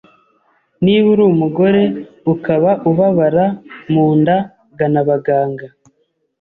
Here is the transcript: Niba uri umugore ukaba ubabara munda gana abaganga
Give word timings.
Niba 0.83 1.05
uri 1.13 1.23
umugore 1.33 1.81
ukaba 2.33 2.71
ubabara 2.89 3.45
munda 3.91 4.35
gana 4.77 4.99
abaganga 5.03 5.65